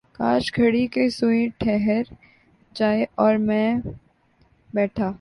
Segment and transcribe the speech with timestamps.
[0.15, 2.03] کاش گھڑی کی سوئ ٹھہر
[2.75, 2.81] ج
[3.15, 3.89] اور میں ی
[4.69, 5.09] بیٹھا ر